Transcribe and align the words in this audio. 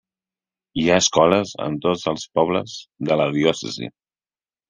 Hi 0.83 0.85
ha 0.87 0.95
escoles 1.01 1.51
en 1.65 1.75
tots 1.83 2.07
els 2.13 2.25
pobles 2.39 2.75
de 3.11 3.17
la 3.23 3.27
diòcesi. 3.37 3.93